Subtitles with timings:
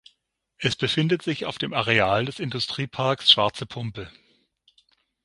[0.57, 4.11] Es befindet sich auf dem Areal des Industrieparks Schwarze Pumpe.